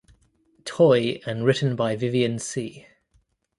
Toye 0.65 1.19
and 1.27 1.45
written 1.45 1.75
by 1.75 1.95
Vivian 1.95 2.39
Tse. 2.39 2.87